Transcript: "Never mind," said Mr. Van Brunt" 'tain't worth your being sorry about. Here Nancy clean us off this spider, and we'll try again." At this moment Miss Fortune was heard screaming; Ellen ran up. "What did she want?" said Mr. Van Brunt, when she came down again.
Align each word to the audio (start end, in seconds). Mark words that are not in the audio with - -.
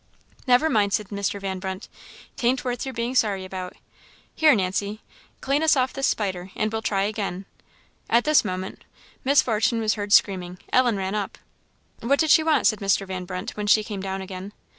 "Never 0.47 0.67
mind," 0.67 0.93
said 0.93 1.09
Mr. 1.09 1.39
Van 1.39 1.59
Brunt" 1.59 1.87
'tain't 2.35 2.65
worth 2.65 2.87
your 2.87 2.93
being 2.93 3.13
sorry 3.13 3.45
about. 3.45 3.75
Here 4.33 4.55
Nancy 4.55 5.03
clean 5.41 5.61
us 5.61 5.75
off 5.75 5.93
this 5.93 6.07
spider, 6.07 6.49
and 6.55 6.73
we'll 6.73 6.81
try 6.81 7.03
again." 7.03 7.45
At 8.09 8.23
this 8.23 8.43
moment 8.43 8.83
Miss 9.23 9.43
Fortune 9.43 9.79
was 9.79 9.93
heard 9.93 10.11
screaming; 10.11 10.57
Ellen 10.73 10.97
ran 10.97 11.13
up. 11.13 11.37
"What 11.99 12.17
did 12.17 12.31
she 12.31 12.41
want?" 12.41 12.65
said 12.65 12.79
Mr. 12.79 13.05
Van 13.05 13.25
Brunt, 13.25 13.51
when 13.51 13.67
she 13.67 13.83
came 13.83 14.01
down 14.01 14.23
again. 14.23 14.53